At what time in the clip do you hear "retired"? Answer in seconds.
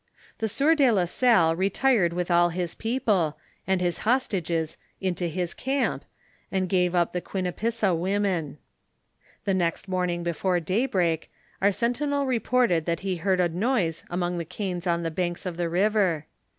1.55-2.11